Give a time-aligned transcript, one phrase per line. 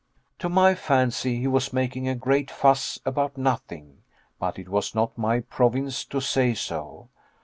[0.39, 4.01] To my fancy he was making a great fuss about nothing,
[4.39, 7.09] but it was not my province to say so.